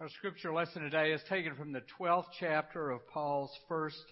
[0.00, 4.02] Our scripture lesson today is taken from the 12th chapter of Paul's first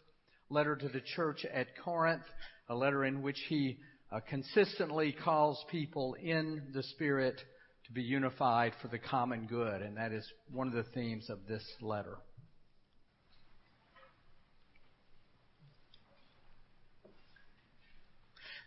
[0.51, 2.25] letter to the church at Corinth,
[2.69, 3.79] a letter in which he
[4.13, 7.41] uh, consistently calls people in the Spirit
[7.87, 11.39] to be unified for the common good, and that is one of the themes of
[11.49, 12.19] this letter.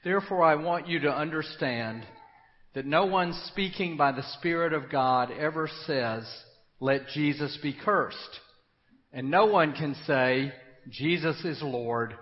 [0.03, 2.03] Therefore, I want you to understand
[2.73, 6.25] that no one speaking by the Spirit of God ever says,
[6.81, 8.39] let Jesus be cursed.
[9.13, 10.51] And no one can say,
[10.89, 12.15] Jesus is Lord,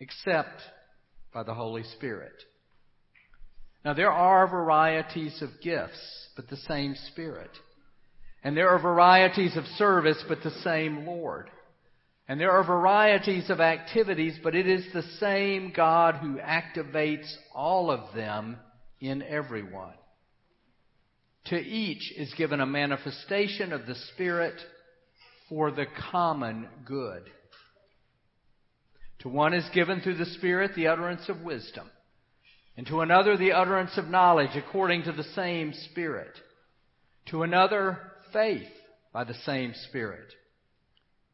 [0.00, 0.62] except
[1.32, 2.32] by the Holy Spirit.
[3.84, 6.00] Now there are varieties of gifts,
[6.34, 7.50] but the same Spirit.
[8.42, 11.50] And there are varieties of service, but the same Lord.
[12.28, 17.90] And there are varieties of activities, but it is the same God who activates all
[17.90, 18.56] of them
[19.00, 19.94] in everyone.
[21.46, 24.54] To each is given a manifestation of the Spirit
[25.48, 27.22] for the common good.
[29.20, 31.88] To one is given through the Spirit the utterance of wisdom,
[32.76, 36.36] and to another the utterance of knowledge according to the same Spirit.
[37.26, 37.98] To another,
[38.32, 38.68] faith
[39.12, 40.32] by the same Spirit.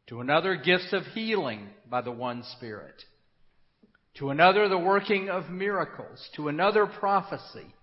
[0.09, 3.03] To another, gifts of healing by the one Spirit.
[4.19, 6.29] To another, the working of miracles.
[6.37, 7.75] To another, prophecy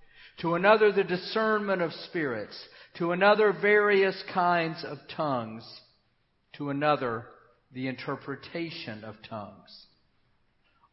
[0.41, 2.57] to another the discernment of spirits,
[2.97, 5.63] to another various kinds of tongues,
[6.53, 7.25] to another
[7.73, 9.85] the interpretation of tongues.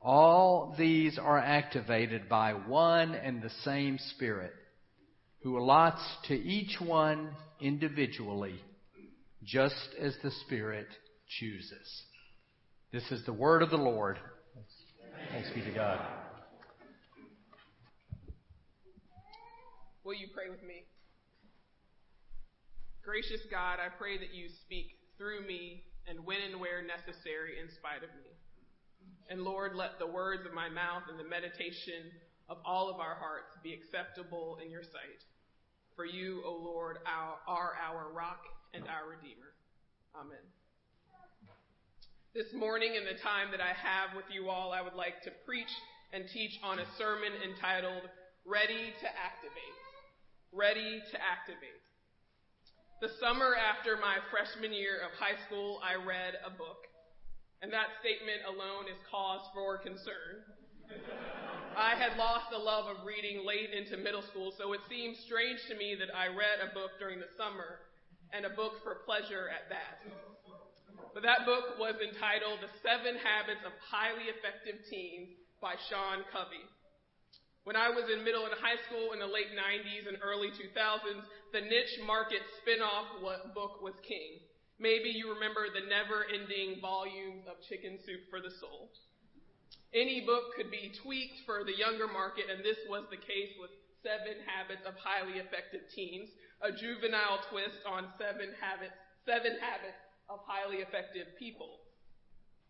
[0.00, 4.52] All these are activated by one and the same Spirit,
[5.42, 7.30] who allots to each one
[7.60, 8.60] individually,
[9.44, 10.88] just as the Spirit
[11.40, 12.02] chooses.
[12.92, 14.18] This is the word of the Lord.
[15.32, 16.25] Thanks be to God.
[20.06, 20.86] Will you pray with me?
[23.02, 27.66] Gracious God, I pray that you speak through me and when and where necessary in
[27.74, 28.30] spite of me.
[29.26, 32.14] And Lord, let the words of my mouth and the meditation
[32.46, 35.26] of all of our hearts be acceptable in your sight.
[35.98, 39.58] For you, O Lord, our, are our rock and our Redeemer.
[40.14, 40.46] Amen.
[42.30, 45.32] This morning, in the time that I have with you all, I would like to
[45.44, 45.74] preach
[46.12, 48.06] and teach on a sermon entitled
[48.46, 49.85] Ready to Activate
[50.56, 51.84] ready to activate.
[53.04, 56.80] The summer after my freshman year of high school, I read a book.
[57.60, 60.48] And that statement alone is cause for concern.
[61.76, 65.60] I had lost the love of reading late into middle school, so it seemed strange
[65.68, 67.84] to me that I read a book during the summer
[68.32, 70.00] and a book for pleasure at that.
[71.12, 76.64] But that book was entitled The Seven Habits of Highly Effective Teens by Sean Covey.
[77.66, 81.26] When I was in middle and high school in the late 90s and early 2000s,
[81.50, 83.18] the niche market spin-off
[83.58, 84.38] book was king.
[84.78, 88.94] Maybe you remember the never-ending volumes of Chicken Soup for the Soul.
[89.90, 93.74] Any book could be tweaked for the younger market, and this was the case with
[93.98, 96.30] Seven Habits of Highly Effective Teens,
[96.62, 98.94] a juvenile twist on Seven Habits,
[99.26, 99.98] Seven Habits
[100.30, 101.82] of Highly Effective People.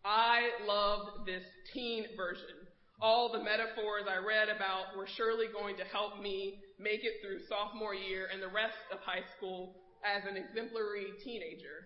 [0.01, 2.65] I loved this teen version
[3.01, 7.45] all the metaphors I read about were surely going to help me make it through
[7.45, 11.85] sophomore year and the rest of high school as an exemplary teenager.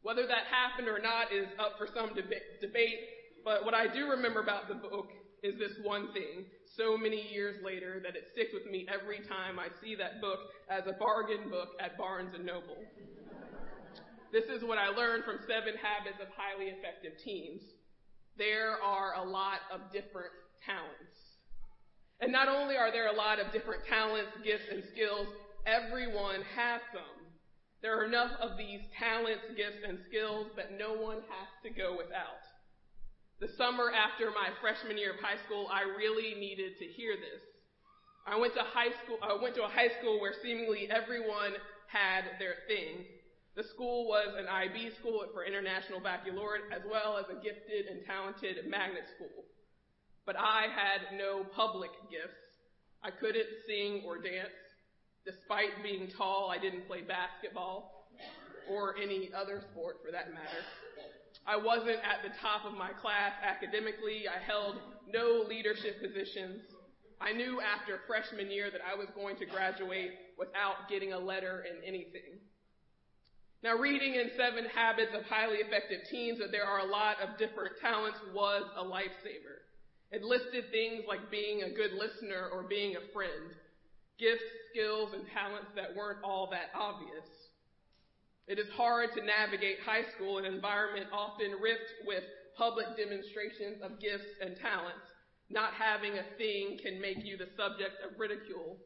[0.00, 3.00] Whether that happened or not is up for some deb- debate,
[3.44, 5.12] but what I do remember about the book
[5.42, 9.58] is this one thing so many years later that it sticks with me every time
[9.60, 10.40] I see that book
[10.70, 12.80] as a bargain book at Barnes and Noble.
[14.32, 17.62] This is what I learned from Seven Habits of Highly Effective Teens
[18.38, 20.32] there are a lot of different
[20.64, 21.16] talents.
[22.20, 25.28] And not only are there a lot of different talents, gifts, and skills,
[25.66, 27.16] everyone has them.
[27.82, 31.96] There are enough of these talents, gifts, and skills that no one has to go
[31.96, 32.40] without.
[33.38, 37.44] The summer after my freshman year of high school, I really needed to hear this.
[38.26, 41.52] I went to high school, I went to a high school where seemingly everyone
[41.86, 43.04] had their thing.
[43.56, 48.04] The school was an IB school for International Baccalaureate as well as a gifted and
[48.04, 49.48] talented magnet school.
[50.26, 52.36] But I had no public gifts.
[53.02, 54.52] I couldn't sing or dance.
[55.24, 58.12] Despite being tall, I didn't play basketball
[58.68, 60.62] or any other sport for that matter.
[61.46, 64.28] I wasn't at the top of my class academically.
[64.28, 64.76] I held
[65.08, 66.60] no leadership positions.
[67.22, 71.64] I knew after freshman year that I was going to graduate without getting a letter
[71.64, 72.36] in anything.
[73.62, 77.38] Now, reading in Seven Habits of Highly Effective Teens that there are a lot of
[77.38, 79.64] different talents was a lifesaver.
[80.12, 83.56] It listed things like being a good listener or being a friend,
[84.18, 87.24] gifts, skills, and talents that weren't all that obvious.
[88.46, 92.22] It is hard to navigate high school, an environment often rift with
[92.56, 95.02] public demonstrations of gifts and talents.
[95.48, 98.78] Not having a thing can make you the subject of ridicule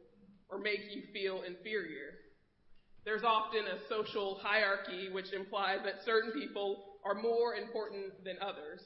[0.48, 2.29] or make you feel inferior.
[3.04, 8.80] There's often a social hierarchy which implies that certain people are more important than others.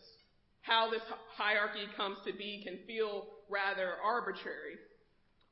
[0.63, 1.03] How this
[1.37, 4.79] hierarchy comes to be can feel rather arbitrary.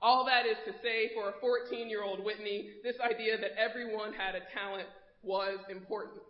[0.01, 4.13] All that is to say, for a 14 year old Whitney, this idea that everyone
[4.13, 4.89] had a talent
[5.23, 6.23] was important.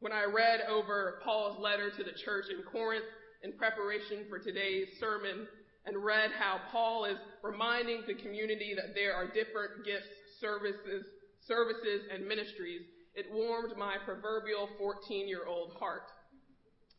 [0.00, 3.04] When I read over Paul's letter to the church in Corinth
[3.42, 5.46] in preparation for today's sermon
[5.86, 10.08] and read how Paul is reminding the community that there are different gifts,
[10.44, 11.08] services,
[11.40, 12.82] services and ministries,
[13.14, 16.04] it warmed my proverbial 14 year old heart.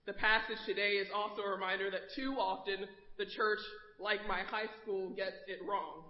[0.07, 3.59] The passage today is also a reminder that too often the church,
[3.99, 6.03] like my high school, gets it wrong.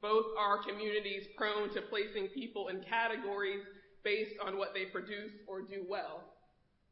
[0.00, 3.64] Both are communities prone to placing people in categories
[4.04, 6.22] based on what they produce or do well,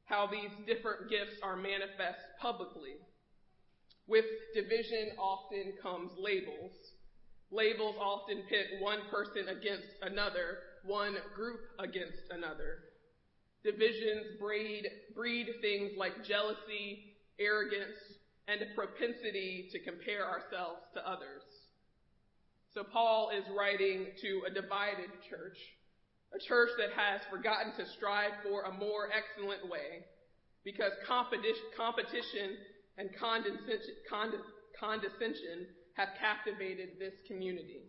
[0.05, 2.97] how these different gifts are manifest publicly.
[4.07, 4.25] With
[4.55, 6.73] division often comes labels.
[7.51, 12.79] Labels often pit one person against another, one group against another.
[13.65, 17.97] Divisions breed, breed things like jealousy, arrogance,
[18.49, 21.43] and a propensity to compare ourselves to others.
[22.75, 25.57] So Paul is writing to a divided church,
[26.35, 30.05] a church that has forgotten to strive for a more excellent way
[30.65, 32.57] because competition
[32.99, 37.83] and condescension have captivated this community.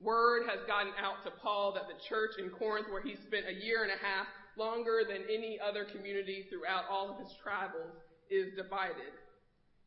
[0.00, 3.64] Word has gotten out to Paul that the church in Corinth, where he spent a
[3.64, 7.96] year and a half, longer than any other community throughout all of his travels,
[8.30, 9.12] is divided.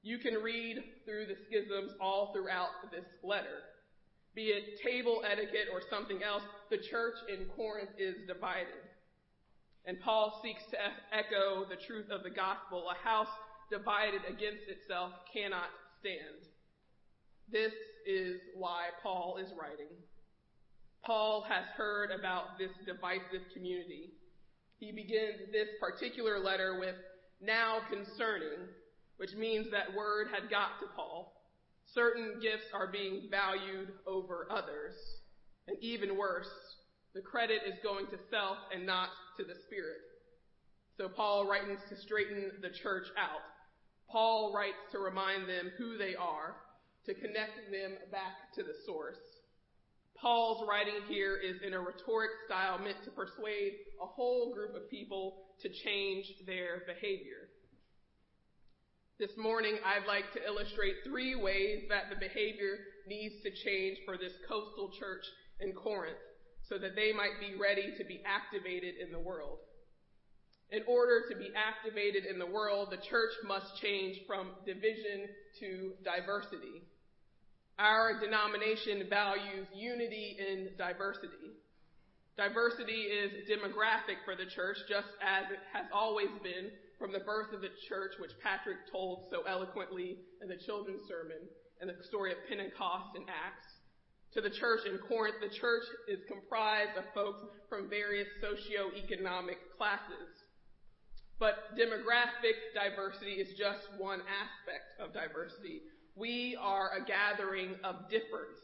[0.02, 3.64] You can read through the schisms all throughout this letter.
[4.36, 8.80] Be it table etiquette or something else, the church in Corinth is divided.
[9.86, 10.78] And Paul seeks to
[11.12, 12.86] echo the truth of the gospel.
[12.90, 13.32] A house
[13.72, 15.70] divided against itself cannot
[16.00, 16.48] stand.
[17.52, 17.74] This
[18.06, 19.94] is why Paul is writing.
[21.04, 24.12] Paul has heard about this divisive community.
[24.78, 26.96] He begins this particular letter with
[27.42, 28.68] now concerning,
[29.18, 31.34] which means that word had got to Paul.
[31.94, 34.94] Certain gifts are being valued over others.
[35.68, 36.50] And even worse,
[37.16, 39.98] the credit is going to self and not to the Spirit.
[40.98, 43.42] So Paul writes to straighten the church out.
[44.10, 46.56] Paul writes to remind them who they are,
[47.10, 49.18] to connect them back to the source.
[50.14, 54.88] Paul's writing here is in a rhetoric style meant to persuade a whole group of
[54.92, 57.50] people to change their behavior.
[59.18, 62.78] This morning, I'd like to illustrate three ways that the behavior
[63.08, 65.26] needs to change for this coastal church
[65.62, 66.22] in Corinth
[66.70, 69.58] so that they might be ready to be activated in the world.
[70.70, 75.26] In order to be activated in the world, the church must change from division
[75.60, 76.86] to diversity.
[77.80, 81.56] Our denomination values unity in diversity.
[82.36, 87.56] Diversity is demographic for the church, just as it has always been from the birth
[87.56, 91.40] of the church, which Patrick told so eloquently in the children's sermon
[91.80, 93.72] and the story of Pentecost in Acts.
[94.36, 97.40] To the church in Corinth, the church is comprised of folks
[97.70, 100.28] from various socio-economic classes.
[101.40, 105.88] But demographic diversity is just one aspect of diversity.
[106.20, 108.60] We are a gathering of difference.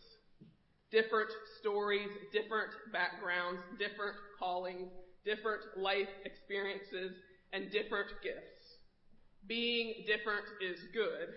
[0.91, 4.91] Different stories, different backgrounds, different callings,
[5.23, 7.15] different life experiences,
[7.53, 8.75] and different gifts.
[9.47, 11.29] Being different is good.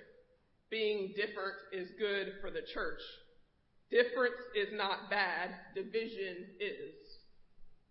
[0.70, 3.00] Being different is good for the church.
[3.90, 5.50] Difference is not bad.
[5.74, 6.98] Division is.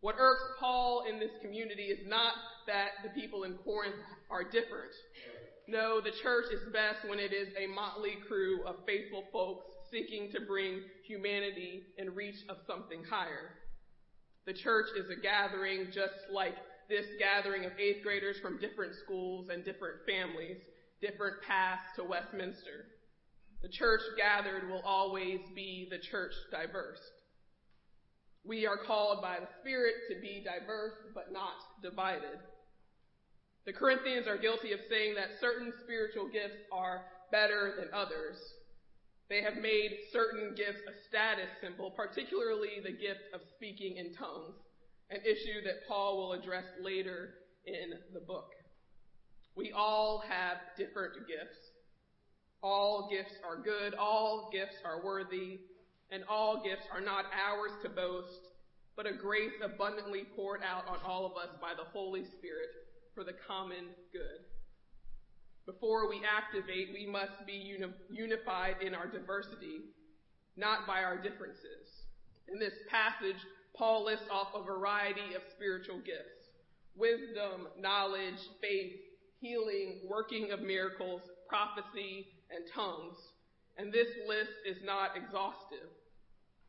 [0.01, 2.33] What irks Paul in this community is not
[2.67, 3.95] that the people in Corinth
[4.29, 4.91] are different.
[5.67, 10.31] No, the church is best when it is a motley crew of faithful folks seeking
[10.31, 13.51] to bring humanity in reach of something higher.
[14.45, 16.55] The church is a gathering just like
[16.87, 20.57] this gathering of eighth graders from different schools and different families,
[21.01, 22.85] different paths to Westminster.
[23.61, 27.01] The church gathered will always be the church diverse.
[28.45, 32.39] We are called by the Spirit to be diverse but not divided.
[33.67, 37.01] The Corinthians are guilty of saying that certain spiritual gifts are
[37.33, 38.37] better than others.
[39.27, 44.55] They have made certain gifts a status symbol, particularly the gift of speaking in tongues,
[45.11, 47.33] an issue that Paul will address later
[47.65, 48.47] in the book.
[49.53, 51.59] We all have different gifts.
[52.63, 55.59] All gifts are good, all gifts are worthy,
[56.09, 58.47] and all gifts are not ours to boast,
[58.95, 62.69] but a grace abundantly poured out on all of us by the Holy Spirit
[63.17, 64.45] for the common good.
[65.65, 69.89] Before we activate, we must be uni- unified in our diversity,
[70.55, 72.05] not by our differences.
[72.47, 73.41] In this passage,
[73.75, 76.53] Paul lists off a variety of spiritual gifts
[76.95, 78.93] wisdom, knowledge, faith,
[79.39, 83.17] healing, working of miracles, prophecy, and tongues.
[83.77, 85.89] And this list is not exhaustive.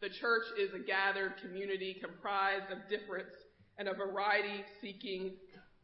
[0.00, 3.33] The church is a gathered community comprised of difference
[3.78, 5.33] and a variety seeking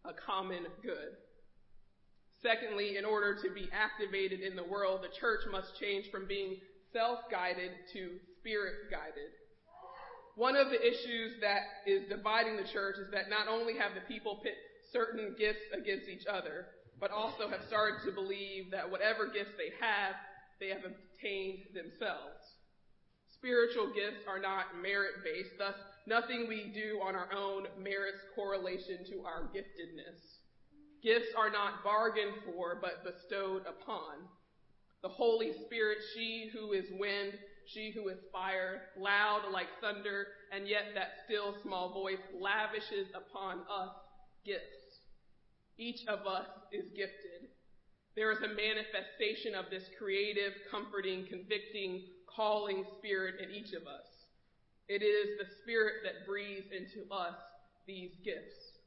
[0.04, 1.16] a common good.
[2.42, 6.56] Secondly, in order to be activated in the world, the church must change from being
[6.92, 9.32] self-guided to spirit-guided.
[10.36, 14.02] One of the issues that is dividing the church is that not only have the
[14.02, 14.54] people pit
[14.92, 16.66] certain gifts against each other,
[17.00, 20.14] but also have started to believe that whatever gifts they have,
[20.60, 22.44] they have obtained themselves
[23.44, 29.04] spiritual gifts are not merit based, thus, nothing we do on our own merits correlation
[29.04, 30.40] to our giftedness.
[31.02, 34.24] Gifts are not bargained for, but bestowed upon.
[35.02, 37.34] The Holy Spirit, she who is wind,
[37.66, 43.60] she who is fire, loud like thunder, and yet that still small voice lavishes upon
[43.68, 43.92] us
[44.46, 45.04] gifts.
[45.76, 47.52] Each of us is gifted.
[48.16, 52.04] There is a manifestation of this creative, comforting, convicting,
[52.34, 54.06] calling spirit in each of us.
[54.88, 57.34] It is the spirit that breathes into us
[57.86, 58.78] these gifts.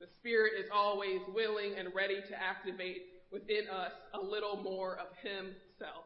[0.00, 5.08] The spirit is always willing and ready to activate within us a little more of
[5.22, 6.04] himself.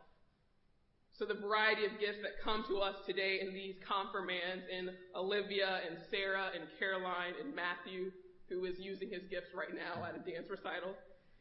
[1.13, 5.81] So the variety of gifts that come to us today in these confirmands in Olivia
[5.89, 8.13] and Sarah and Caroline and Matthew,
[8.51, 10.93] who is using his gifts right now at a dance recital,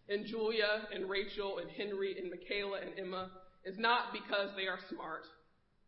[0.08, 3.30] and Julia and Rachel and Henry and Michaela and Emma,
[3.66, 5.26] is not because they are smart,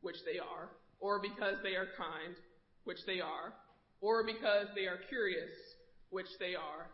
[0.01, 0.69] which they are,
[0.99, 2.35] or because they are kind,
[2.83, 3.53] which they are,
[4.01, 5.53] or because they are curious,
[6.09, 6.89] which they are.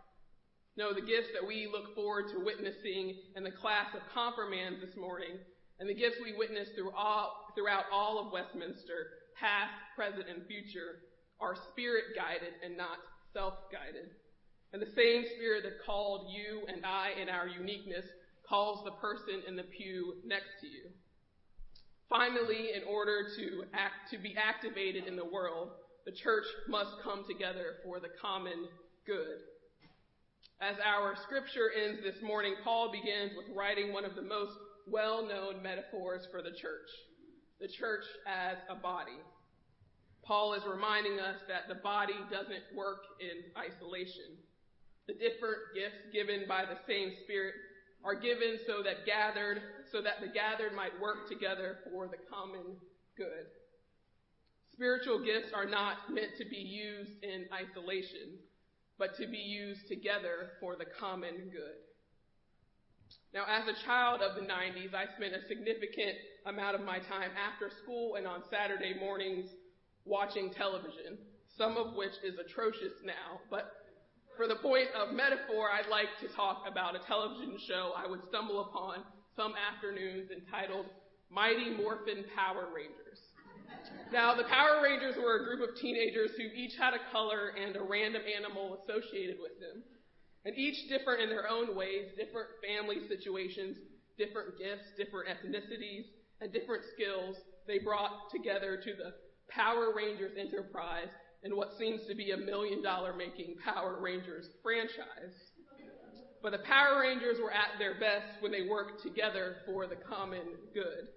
[0.75, 4.97] No, the gifts that we look forward to witnessing in the class of confirmands this
[4.97, 5.37] morning,
[5.79, 10.99] and the gifts we witness through all, throughout all of Westminster, past, present, and future,
[11.39, 12.97] are spirit guided and not
[13.33, 14.09] self guided.
[14.73, 18.05] And the same spirit that called you and I in our uniqueness
[18.47, 20.89] calls the person in the pew next to you.
[22.09, 25.69] Finally, in order to act, to be activated in the world,
[26.05, 28.67] the church must come together for the common
[29.05, 29.39] good.
[30.61, 34.53] As our scripture ends this morning, Paul begins with writing one of the most
[34.87, 36.89] well-known metaphors for the church.
[37.59, 39.17] The church as a body.
[40.23, 44.39] Paul is reminding us that the body doesn't work in isolation.
[45.07, 47.55] The different gifts given by the same Spirit
[48.03, 52.77] are given so that gathered, so that the gathered might work together for the common
[53.15, 53.47] good.
[54.71, 58.39] Spiritual gifts are not meant to be used in isolation,
[58.97, 61.77] but to be used together for the common good.
[63.33, 67.31] Now, as a child of the 90s, I spent a significant amount of my time
[67.37, 69.49] after school and on Saturday mornings
[70.05, 71.17] watching television,
[71.57, 73.71] some of which is atrocious now, but
[74.37, 78.21] for the point of metaphor, I'd like to talk about a television show I would
[78.29, 79.03] stumble upon
[79.35, 80.85] some afternoons entitled
[81.29, 83.19] Mighty Morphin Power Rangers.
[84.11, 87.75] Now, the Power Rangers were a group of teenagers who each had a color and
[87.75, 89.83] a random animal associated with them.
[90.45, 93.77] And each different in their own ways, different family situations,
[94.17, 96.05] different gifts, different ethnicities,
[96.41, 99.13] and different skills they brought together to the
[99.49, 101.09] Power Rangers enterprise
[101.43, 105.35] in what seems to be a million dollar making Power Rangers franchise.
[106.41, 110.43] But the Power Rangers were at their best when they worked together for the common
[110.73, 111.07] good.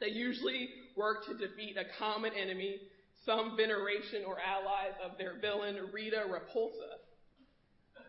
[0.00, 2.80] They usually worked to defeat a common enemy,
[3.24, 7.00] some veneration or allies of their villain, Rita Repulsa.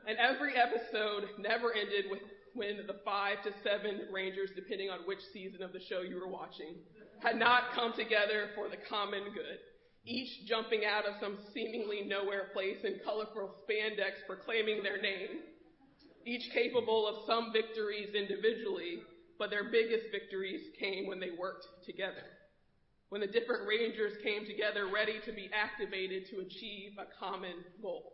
[0.05, 2.21] And every episode never ended with
[2.53, 6.27] when the five to seven Rangers, depending on which season of the show you were
[6.27, 6.75] watching,
[7.19, 9.59] had not come together for the common good
[10.07, 15.43] each jumping out of some seemingly nowhere place in colorful spandex proclaiming their name,
[16.25, 18.99] each capable of some victories individually,
[19.37, 22.23] but their biggest victories came when they worked together.
[23.09, 28.13] When the different rangers came together ready to be activated to achieve a common goal.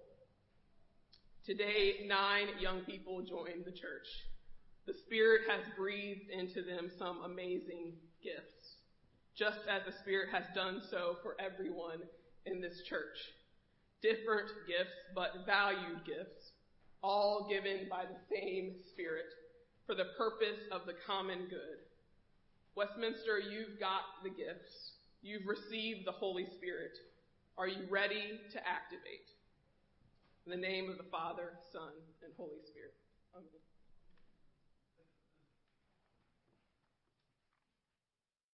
[1.46, 4.08] Today, nine young people joined the church.
[4.86, 8.62] The Spirit has breathed into them some amazing gifts
[9.36, 12.00] just as the Spirit has done so for everyone
[12.46, 13.18] in this church.
[14.02, 16.52] Different gifts, but valued gifts,
[17.02, 19.25] all given by the same Spirit
[19.86, 21.80] for the purpose of the common good.
[22.75, 24.94] Westminster, you've got the gifts.
[25.22, 26.98] You've received the Holy Spirit.
[27.58, 29.30] Are you ready to activate?
[30.46, 32.73] In the name of the Father, Son, and Holy Spirit.